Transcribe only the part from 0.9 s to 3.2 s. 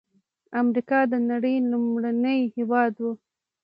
د نړۍ لومړنی هېواد و.